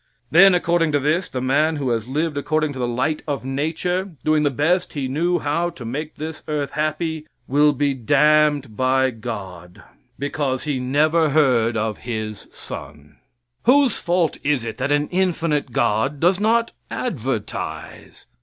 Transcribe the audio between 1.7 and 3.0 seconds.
who has lived according to the